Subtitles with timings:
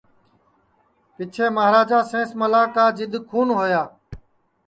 [1.15, 3.83] پیچھیں مہاراجا سینس ملا کا جِدؔ کھون ہوا